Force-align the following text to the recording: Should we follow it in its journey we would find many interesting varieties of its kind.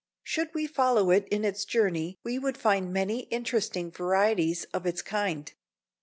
Should 0.23 0.51
we 0.55 0.65
follow 0.65 1.11
it 1.11 1.27
in 1.29 1.45
its 1.45 1.63
journey 1.63 2.17
we 2.23 2.39
would 2.39 2.57
find 2.57 2.91
many 2.91 3.25
interesting 3.25 3.91
varieties 3.91 4.63
of 4.73 4.87
its 4.87 5.03
kind. 5.03 5.53